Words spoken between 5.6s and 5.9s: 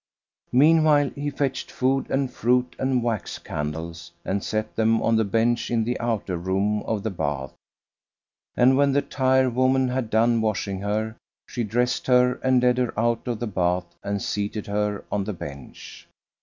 in